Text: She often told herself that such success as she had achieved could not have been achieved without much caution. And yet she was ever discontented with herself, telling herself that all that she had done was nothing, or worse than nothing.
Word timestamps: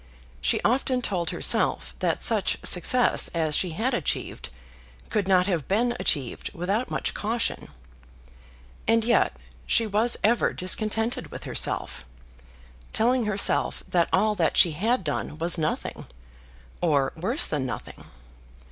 She 0.41 0.59
often 0.63 1.03
told 1.03 1.29
herself 1.29 1.93
that 1.99 2.23
such 2.23 2.57
success 2.63 3.27
as 3.35 3.55
she 3.55 3.73
had 3.73 3.93
achieved 3.93 4.49
could 5.11 5.27
not 5.27 5.45
have 5.45 5.67
been 5.67 5.95
achieved 5.99 6.51
without 6.55 6.89
much 6.89 7.13
caution. 7.13 7.67
And 8.87 9.05
yet 9.05 9.37
she 9.67 9.85
was 9.85 10.17
ever 10.23 10.53
discontented 10.53 11.27
with 11.27 11.43
herself, 11.43 12.03
telling 12.93 13.25
herself 13.25 13.83
that 13.89 14.09
all 14.11 14.33
that 14.33 14.57
she 14.57 14.71
had 14.71 15.03
done 15.03 15.37
was 15.37 15.59
nothing, 15.59 16.07
or 16.81 17.13
worse 17.15 17.45
than 17.45 17.67
nothing. 17.67 18.05